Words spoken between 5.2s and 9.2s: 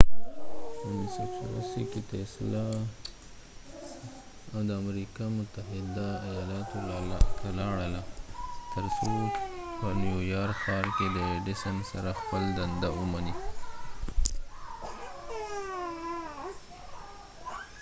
متحده ایالاتو ته لاړله تر څو